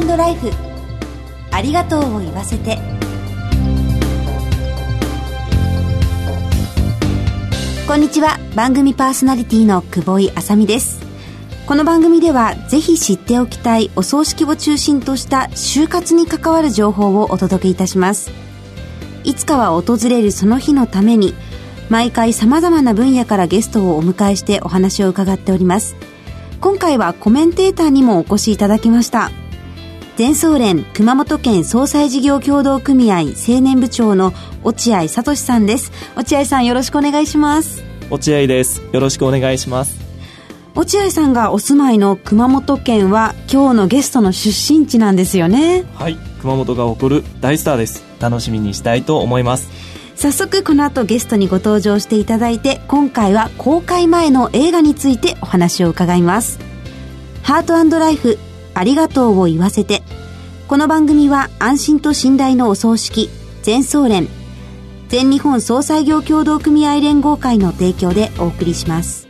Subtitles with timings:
[0.00, 0.50] トライフ。
[1.50, 2.78] ありがとうを言わせて。
[7.86, 8.38] こんにちは。
[8.54, 11.00] 番組パーソナリティの久保井あさみです。
[11.66, 18.30] この番組ではぜひ知っておきたいお葬式を中心とした就活に関わる情報をお届けいたします。
[19.24, 21.34] いつかは訪れるその日のために
[21.88, 25.96] 毎回様々な分野からゲストをお迎えしてお話を伺っております。
[26.60, 29.30] 今回はコメンテーターにもお越しいただきました。
[30.16, 34.32] 全総連熊本県総裁事業協同組合青年部長の
[34.64, 35.92] 落合聡さんです。
[36.16, 37.84] 落合さんよろしくお願いします。
[38.08, 38.80] 落合です。
[38.92, 40.00] よろしくお願いします。
[40.74, 45.84] 落合さんがお住まいの熊本県は今日のゲストの出身地なんですよね。
[45.96, 46.16] はい。
[46.40, 48.02] 熊本が誇る大スターです。
[48.18, 49.68] 楽しみにしたいと思います。
[50.14, 56.58] 早速この後ゲストにご登場していただいて今回は公開前の映画についてお話を伺います。
[57.42, 58.38] ハートライフ
[58.76, 60.02] ありがとうを言わせて。
[60.68, 63.30] この番組は安心と信頼のお葬式
[63.62, 64.26] 全総連
[65.08, 69.28] 全日本総裁業協同組合連合会の提供でお送りします。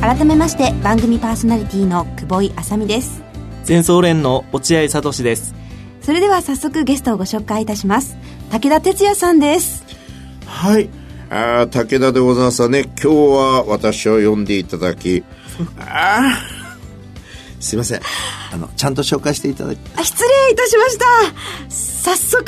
[0.00, 3.22] 改めまして番組パーソナリティの久保井あさみです。
[3.64, 5.54] 全総連の落合聡です。
[6.00, 8.16] それでは早速ゲストをご紹介いたします。
[8.50, 9.84] 武田哲也さんです。
[10.46, 10.88] はい
[11.30, 12.82] あ武田でございますね。
[12.82, 15.24] 今日は私を呼んでいただき。
[15.78, 16.38] あ
[17.60, 18.00] すいません。
[18.52, 21.04] あのちゃんと紹介していただき失礼いたしました。
[21.68, 22.44] 早速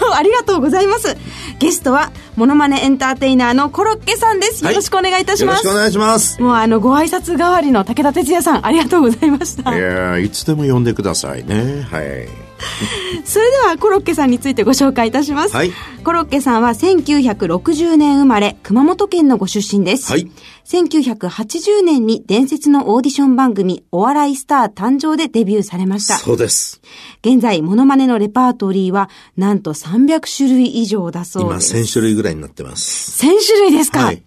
[0.00, 1.16] あの ありがとうございます。
[1.60, 4.64] ゲストはモノマネエンターテイナーのコロッケさんです。
[4.64, 6.42] よろしくお願いいたします、よろしくお願いします。
[6.42, 9.76] もうあのご挨拶代わりの武田哲也さんありがとうございました。
[9.76, 11.86] いやいつでも呼んでくださいね。
[11.88, 12.47] はい
[13.24, 15.54] それではコロッケさんについてご紹介いたします。
[15.54, 15.72] はい、
[16.04, 20.10] コロッケさんは1960年生まれ、熊本県のご出身です。
[20.10, 20.30] はい、
[20.66, 26.16] 1980年に伝説のオーディション番組、お笑いスター誕生でデビューされました。
[26.16, 26.80] そうです。
[27.24, 31.72] 現在、モノマネのレパートリーは、なんと300種類以上だそうです。
[31.76, 33.24] 今1000種類ぐらいになってます。
[33.24, 34.04] 1000種類ですか？
[34.06, 34.22] はい。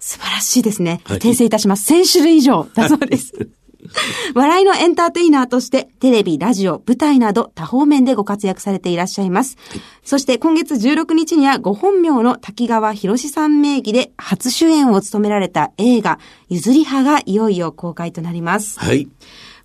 [0.00, 1.00] 素晴らしいですね。
[1.04, 1.92] 訂正いたします。
[1.92, 3.32] 1000種類以上だそうです。
[4.34, 9.56] 笑いのエンターテイナーとして、テレビ、ラジオ、舞台など多方面でご活躍されていらっしゃいます。
[9.70, 16.18] はい、そして今月16日にはご本名の滝川博さん名義で初主演を務められた映画、
[16.48, 18.78] ゆずり派がいよいよ公開となります。
[18.78, 19.08] はい。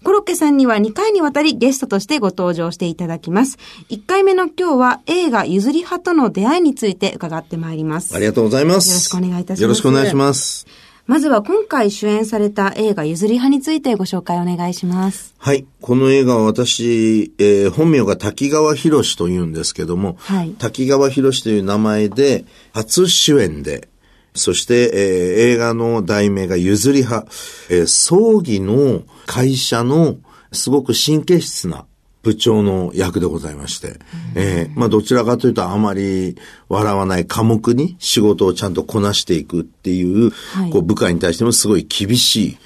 [0.03, 3.57] コロッケさんには2回にわたりゲストとしてご登場していただきます。
[3.89, 8.13] 1回目の今日は映画ゆずり派との出会いについて伺ってまいります。
[8.13, 8.89] ありがとうございます。
[8.89, 9.61] よろしくお願いいたします。
[9.61, 10.82] よろしくお願いします。
[11.05, 15.35] まずは今回主演された映画ゆずり派についてご紹介お願いします。
[15.37, 15.65] はい。
[15.81, 23.89] この映画は私、えー、本名が滝川博士と言うんですけども、はい、滝川博士という名前で初主演で、
[24.33, 27.27] そして、えー、映画の題名がゆずり派、
[27.69, 30.15] えー、葬儀の会社の
[30.53, 31.85] すごく神経質な
[32.23, 33.99] 部長の役でございまして、
[34.33, 36.37] えー、まあどちらかというとあまり
[36.69, 42.57] 笑わない科目に仕事をちゃんとこなしていくっていう、はい、こう部下に対してもすごい厳し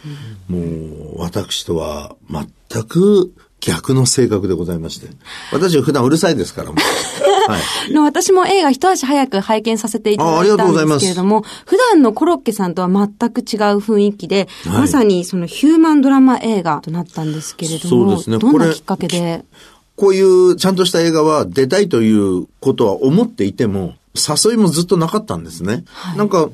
[0.50, 5.07] い、もう私とは全く逆の性格でございまして。
[5.51, 6.75] 私は普段うるさいですからも。
[6.75, 6.84] はい、
[7.91, 19.46] の私も映画一足早く拝見させていただいたんですけれども、普段のコロッケさんとは全く違う雰囲気で、はい、まさにそのヒューマンドラマ映画となったんですけれども、そうですね、どんなきっかけで？
[19.96, 25.84] こういうちゃんとした映画は出たいということは思っていても、誘いもずっとなかったんですね。
[25.88, 26.50] はい、なんか、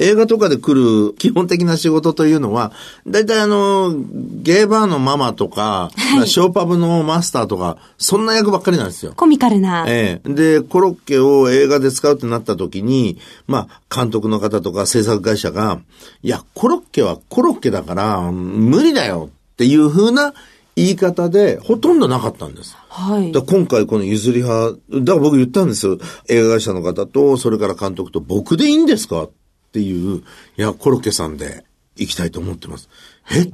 [0.00, 2.72] 映画とかで来る基本的な仕事というのは、
[3.06, 3.94] 大体あの、
[4.42, 9.12] ゲーバーのママとか、はい、ショーパブのマスターとか、そんな役ばっかりなんですよ。
[9.14, 9.84] コミカルな。
[9.86, 10.28] ええ。
[10.28, 15.80] で、コロッケを映画で使うってなった時に、まあ、監督の方とか制作会社が、
[16.22, 20.32] いや、コロッケはコロッケだから、無理だよっていう風な
[20.76, 22.74] 言い方でほとんどなかったんです。
[22.88, 23.32] はい。
[23.32, 25.98] だ今回この譲り派、だから僕言ったんですよ。
[26.28, 29.28] 映画会社の方と、それから監督と僕でいいんですか
[29.70, 30.22] っていう、い
[30.56, 31.64] や、コロッケさんで
[31.96, 32.88] 行きたいと思ってます。
[33.32, 33.50] え？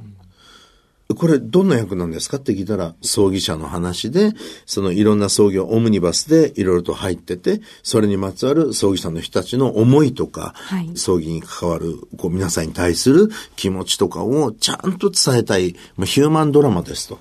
[1.14, 4.32] これどんな役なんですかって聞いたら、葬儀者の話で、
[4.64, 17.20] そのいろんな葬儀をオムニバスでいろいろと入ってて、それにまつわる葬儀者の人たちの思いとか、はい、葬儀に関わるこう皆さんに対する気持ちとかをちゃんと伝えたい、まあ、ヒューマンドラマですと。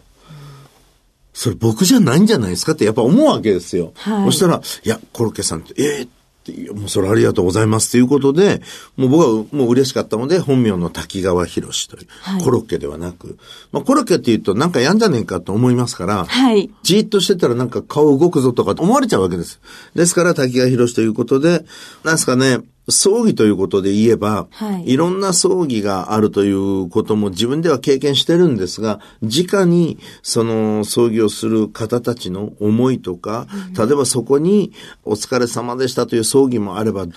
[1.34, 3.94] それ僕じゃないんじゃないですかってやっぱ思うわけですよ。
[3.98, 6.10] はい、そしたら、いや、コロッケさんって、えー、
[6.52, 8.62] ってもうそれありがとうございますということで、
[8.96, 13.38] もう僕はもう嬉しかったので、本名の滝川博士という、はい、コロッケではなく、
[13.72, 16.70] まあコロッケって言うとなんかやんじゃねえかと思いますから、はい。
[16.84, 19.60] じーっとしてたらなんか顔動くぞとか思われちゃうわけです。
[19.96, 21.66] ですから滝川博士ということで、
[22.04, 24.92] なんですかね、葬儀ということで言えば、はい。
[24.92, 33.48] いろんな葬儀があるということも自分では経験してるんですが、直にその葬儀をする方たちの思いとか、
[33.78, 34.72] 例えばそこに
[35.04, 37.08] お疲れ様でしたという葬儀もあれば、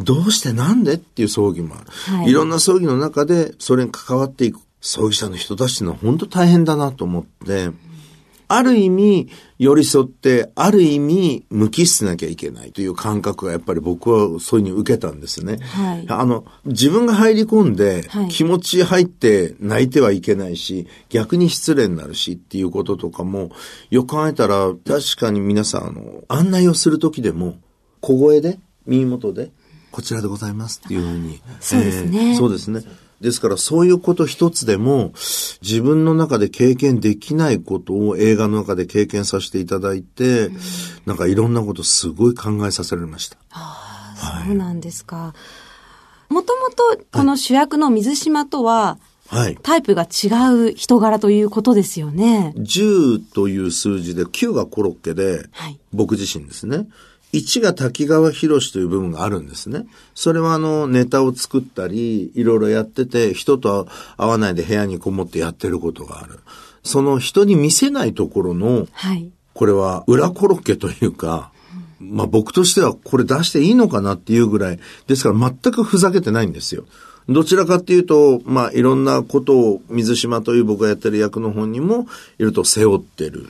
[0.00, 1.86] どうしてなんでっていう葬儀もある。
[2.18, 2.30] はい。
[2.30, 7.70] いろんな葬儀の中でそれに関わっていく葬儀者の人たちの本当大変だなと思って、
[8.48, 9.28] ある意味
[9.58, 15.58] 寄り添って、ある意味無機質なきゃいけないという感覚がやっぱり僕はそういうふうに受けたんですね。
[15.58, 23.50] はいあの、自分が入り込んではい気持ち入って泣いてはいけないし、逆に失礼になるしっていうこととかも、
[23.90, 27.58] よく考えたら確かに皆さんあの、案内をするときでも、
[28.00, 29.50] 小声で、耳元で、
[29.90, 31.40] こちらでございますっていうふうに。
[31.60, 32.82] そうですねえーそうですね。
[33.20, 35.12] ですからそういうこと一つでも
[35.62, 40.50] 自分の中で経験できないことを映画の中で経験させていただいて、
[41.06, 43.36] なんかいろんなことすごい考えさせられました。
[44.46, 45.34] そうなんですか。
[46.28, 48.98] もともと、この主役の水島とは、
[49.28, 49.58] はい。
[49.60, 50.28] タイプが違
[50.70, 52.52] う人柄ということですよね。
[52.56, 56.86] 10という数字で9がコロッケで、はい僕自身ですね。
[57.36, 59.86] 1が滝川博士という部分があるんですね。
[60.14, 66.40] それはあの、ネタを作ったり、いろいろやってて、人と会わないで部屋にこもってやってることがある。
[66.82, 69.30] その人に見せないところの、はい。
[69.54, 71.50] これは裏コロッケというか、
[71.98, 76.84] まあ僕としてはこれ出していいのかなっていうぐらい、ですから全くふざけてないんですよ。
[77.28, 82.06] どちらかっていうと、まあいろんなことを水島という僕がやってる役の本にも
[82.38, 83.46] いると背負ってる。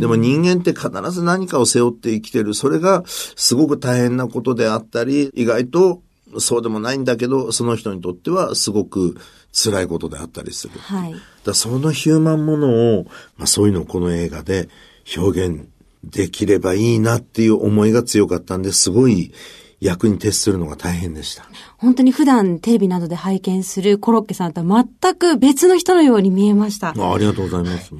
[0.00, 2.54] でも人間って必ず何かを背負って生きてる。
[2.54, 6.02] それがすごく大変なことであったり、意外と
[6.38, 9.16] そうでもないんだけど、その人にとってはすごく
[9.52, 10.78] 辛いことであったりする。
[10.78, 11.14] はい。
[11.44, 13.06] だそのヒューマンものを、
[13.36, 14.68] まあそういうのをこの映画で
[15.16, 15.68] 表現
[16.02, 19.32] できればいいなっていう思いが強かったんで、すごい
[19.80, 21.48] 役に徹するのが大変でした。
[21.78, 26.94] 本当に普段テレビなどで拝見するコロッケさんとは全く別の人のように見えました。
[26.96, 27.90] あありがとうございます。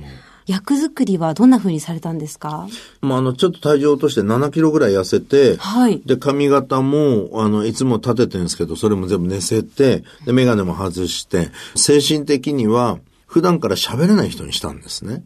[0.47, 2.67] 役作りはどんな風にされたんですか？
[3.03, 15.23] まあ、あの、ちょっと体重を落として7キロぐらい痩せて、はいで、髪型も、あの、いつも立ててるんですけど、それも全部寝せて、で、メガネも外して、精神的には、普段から喋れない人にしたんですね。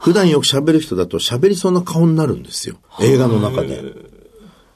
[0.00, 2.76] 普段よく喋る人だと喋りそうな顔になるんですよ。
[3.00, 3.80] 映画の中で。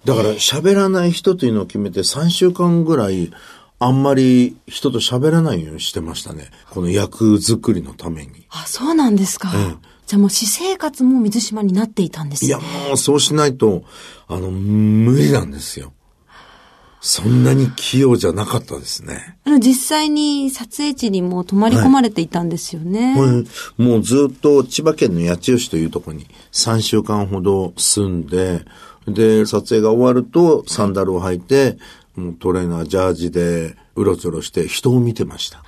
[0.08, 3.30] だから喋らない人というのを決めて3週間ぐらい、
[3.78, 6.50] あんまり人と喋らないようにしてましたね。
[6.70, 8.46] この役作りのために。
[8.48, 9.52] あ、そうなんですか。
[9.54, 12.48] ええじゃあもう私生活も水島になっていたんですね。
[12.48, 13.84] いや、もうそうしないと、
[14.26, 15.92] あの、無理なんですよ。
[17.02, 19.36] そんなに器用じゃなかったですね。
[19.44, 23.14] あの、実際に撮影地にもう泊まり込まれていたんですよね。
[23.16, 28.64] これもうずっと千葉県の八千代市というところに3週間ほど住んで、
[29.14, 31.78] で、撮影が終わるとサンダルを履いて、
[32.16, 35.62] もうトレーナー、ジャージでうろちょろして人を見てました。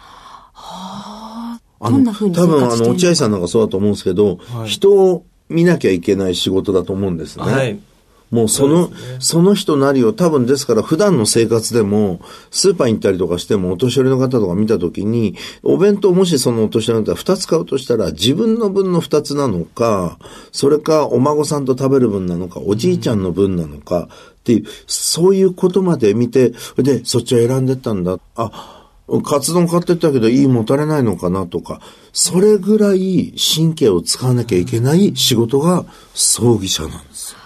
[0.55, 7.45] あどんな風に多分あの、生活してるの落合さんなんかそうだと思うんですけど、人を見なきゃいけない仕事だと思うんですね。
[7.45, 7.81] はい。
[8.31, 20.19] もうその、そねその人なりを多分ですから普段の生活でも、スーパーに行ったりとかしてもお年寄りの方とか見たときに、お弁当もしそのお年寄りの方が2つ買うとしたら、自分の分の2つなのか、
[20.53, 24.09] それかお孫さんと食べる分なのか、おじいちゃんの分なのか、
[24.41, 28.19] っていう、そういうことまで見て、で、そっちを選んでったんだ。
[28.37, 28.87] あ、
[29.25, 31.81] カツ丼買ってったけど、いいもたれないのかなとか、
[32.13, 37.40] それぐらい神経を使わなきゃいけない仕事が葬儀者なんですよ。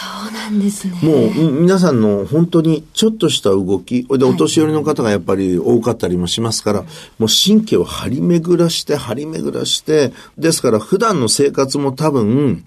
[0.00, 0.94] そうなんですね。
[1.02, 6.82] もう、うん皆さんの本当にちょっとした動き、で、お年寄りの方がやっぱり多かったりもしますから、
[7.18, 12.64] もう神経を張り巡らして、張り巡らして、ですから普段の生活も多分、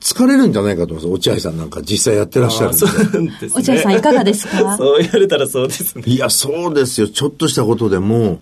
[0.00, 1.06] 疲れるんじゃないかと思います。
[1.06, 2.88] 落合さんなんか実際やってらっしゃるんであ。
[2.88, 3.50] そうですね。
[3.54, 4.58] 落合さんいかがですか？
[4.76, 6.02] そう言われたらそうですね。
[6.06, 7.06] いや、そうですよ。
[7.08, 8.40] ちょっとしたことでも、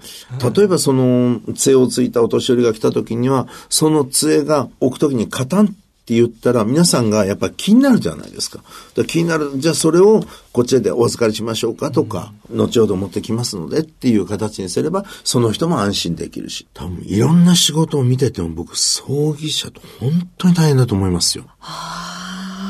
[0.57, 5.77] 例えばその、杖をついたお年寄りが来た時には、その杖が置く時にカタン
[6.11, 8.59] って言ったら、皆さんがやっぱり気になるじゃないですか。
[8.59, 9.53] だから気になる。
[9.55, 16.67] じゃあそれをこっちでお預かりしましょうかとか、後ほど持ってきますのでっていう形にすれば、その人も安心できるし。
[16.75, 21.45] 多分いろんな仕事を見てても僕、葬儀者と本当に大変だと思いますよ。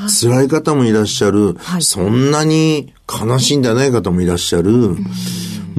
[0.09, 4.97] 辛い方もいらっしゃる、はいそんなに悲しいんじゃない方もいらっしゃる、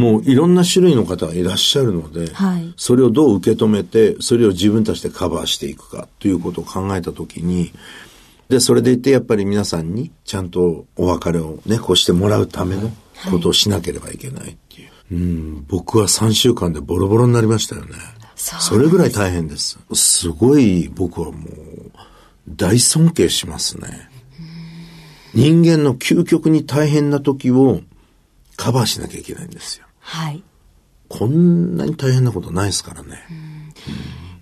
[0.02, 7.72] もういろんな種類の方がいらっしゃるので、はいそれをどう受け止めて、それを自分たちでカバーしていくかということを考えたときに、
[8.50, 12.92] で、それでいてやっぱり皆さんにちゃんとお別れをね、こうしてもらうための
[13.30, 14.90] ことをしなければいけないっていう。
[15.12, 17.96] うん、僕は3週間でボロボロになりましたよね。
[18.36, 19.78] そうそれぐらい大変です。
[19.94, 21.92] すごい僕はもう
[22.50, 24.10] 大尊敬しますね。
[25.34, 27.82] 人間の究極に大変な時を
[28.58, 29.86] カバーしなきゃいけないんですよ。
[30.02, 30.44] はい。
[31.08, 33.24] こんなに大変なことないですからね。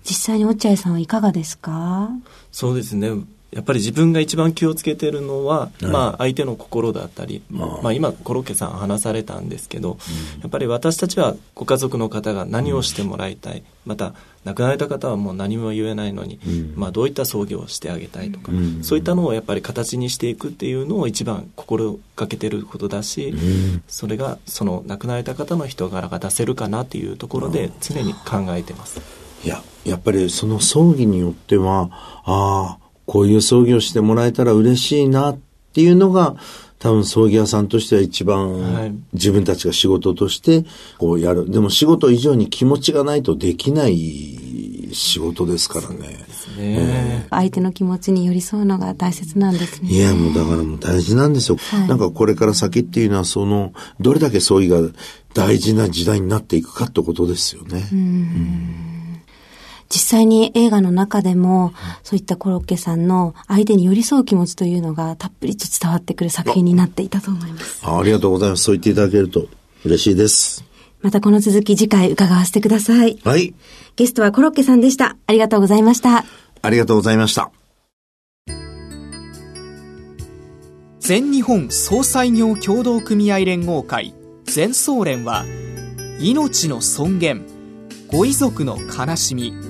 [0.04, 2.10] 実際に落合さんはいかがですか？
[2.52, 3.10] そうですね。
[3.52, 7.92] やっぱり自分が一番気をつけてるのは、まあ相手の心だったり、まあ。
[7.92, 9.98] 今コロッケさん話されたんですけど、
[10.40, 14.14] やっぱり私たちはご家族の方が何をしてもらいたい、また
[14.44, 16.38] 亡くなられた方はもう何も言えないのに、
[16.76, 18.52] まあどういった葬儀をしてあげたいとか、
[18.82, 23.34] そういったのをやっぱり形にしていくっていうのを一番心がけてることだし、
[23.88, 29.00] それがその亡くなられた方の人柄が出せるかなっていうところで常に考えてます。
[29.44, 31.88] いや、やっぱりその葬儀によっては、
[32.24, 32.79] ああ、
[33.10, 35.38] こういう葬儀をしてもらえたら嬉しいなっ
[35.72, 36.36] ていうのが、
[36.78, 40.64] 多分葬儀屋さんとしては一はい番自分たちが仕事として
[40.96, 41.50] こうやる。
[41.50, 46.24] でも仕事以上に気持ちがないとできない仕事ですからね。
[46.56, 49.90] ね相手の気持ちに寄り添うのが大切なんですね。
[49.90, 51.56] いや、もうだからもう大事なんですよ。
[51.56, 54.78] はいなんかこれから先っていうのはその、どれだけ葬儀が
[55.34, 57.88] 大事な時代になっていくかってことですよね。
[59.92, 67.80] 実際に映画の中でも、そういったコロッケさんの相手に寄り添う気持ちというのがたっぷりと伝わってくる作品になっていたと思います。
[67.84, 68.62] あありがとうございます。
[68.62, 69.48] そう言っていただけると
[69.84, 70.64] 嬉しいです。
[71.02, 73.18] またこの続き次回伺わせてください。
[73.24, 73.52] はい。
[73.96, 75.16] ゲストはコロッケさんでした。
[75.26, 76.24] ありがとうございました。
[76.62, 77.50] ありがとうございました。
[81.00, 85.44] 全日本総裁業協同組合連合会全総連は
[86.20, 87.46] 命の尊厳
[88.08, 89.69] ご遺族の悲しみ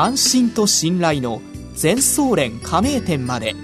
[0.00, 1.42] 安心と信頼の
[1.74, 3.56] 全総連加盟店まで。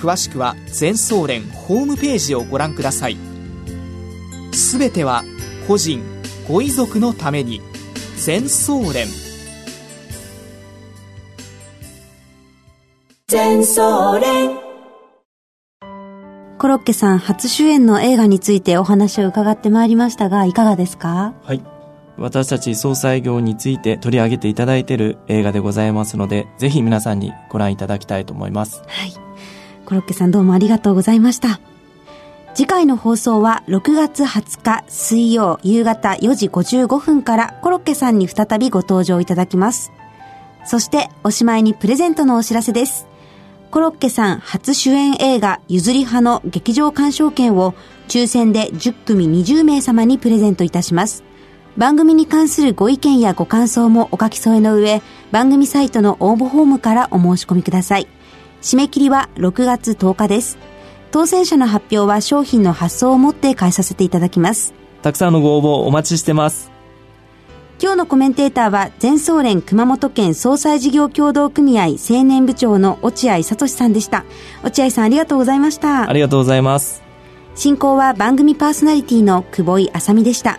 [0.00, 3.18] 詳しくは全総連ホームページをご覧ください。
[4.52, 5.24] すべては
[5.66, 6.02] 個人
[6.48, 7.60] ご遺族のために。
[8.16, 9.06] 全総連。
[16.58, 21.34] コロッケさん初主演の映画についてお話を伺ってまいりましたが、いかがですか？
[21.44, 21.77] はい。
[22.18, 28.82] 私たち総裁業について取り上げていただいている映画でございますので、ぜひ皆さんにご覧いただきたいと思います。
[28.86, 29.12] はい。
[29.84, 31.60] コロッケさんどうもありがとうございました。
[32.54, 39.92] 次回の放送は6月20日水曜夕方4時55分からコロッケさんに再びご登場いただきます。
[40.64, 43.06] そしておしまいにプレゼントのお知らせです。
[43.70, 47.74] コロッケさん初主演映画譲り派の劇場鑑賞券を
[48.08, 51.27] 抽選で10組20名様にプレゼントいたします。
[51.78, 58.08] 番組に関するご意見やご感想もお書き添えの上、番組サイトの応募フォームからお申し込みください。
[58.60, 60.58] 締め切りは6月10日です。
[61.12, 64.74] 当選者の発表は商品の発送をもって返させていただきます。
[65.02, 66.72] たくさんのご応募お待ちしてます。
[67.80, 74.24] 今日のコメンテーターは全総連熊本県総裁事業協同組合青年部長の落合聡さんでした。
[74.64, 76.12] 落合さんありがとうございましたあ。
[76.12, 77.04] りがとうございます。
[77.54, 80.58] 進行は番組パーソナリティの久保井あさみでした。